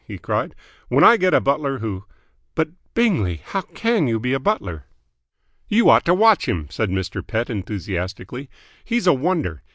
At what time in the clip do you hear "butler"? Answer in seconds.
1.39-1.77, 4.39-4.87